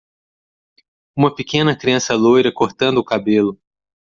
Uma 1.15 1.35
pequena 1.35 1.75
criança 1.77 2.15
loira 2.15 2.51
cortando 2.51 2.97
o 2.97 3.05
cabelo 3.05 3.61